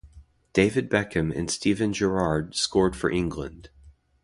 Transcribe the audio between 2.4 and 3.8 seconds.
scored for England.